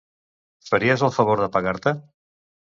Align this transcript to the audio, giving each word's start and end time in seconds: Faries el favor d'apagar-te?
Faries 0.69 1.05
el 1.09 1.13
favor 1.19 1.45
d'apagar-te? 1.45 1.97